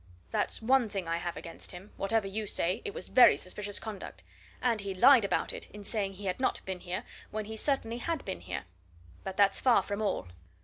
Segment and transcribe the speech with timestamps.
[0.31, 4.23] That's one thing I have against him whatever you say, it was very suspicious conduct;
[4.59, 7.99] and he lied about it, in saying he had not been here, when he certainly
[7.99, 8.63] had been here!
[9.23, 10.29] But that's far from all.